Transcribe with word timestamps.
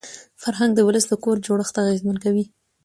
فرهنګ 0.41 0.71
د 0.75 0.79
ولس 0.87 1.05
د 1.09 1.13
کور 1.23 1.37
جوړښت 1.45 1.75
اغېزمن 1.83 2.17
کوي. 2.23 2.45